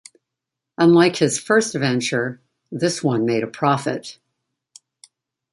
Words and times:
Unlike 0.79 1.17
his 1.17 1.37
first 1.39 1.75
venture, 1.75 2.41
this 2.71 3.03
one 3.03 3.23
made 3.23 3.43
a 3.43 3.47
profit. 3.47 4.17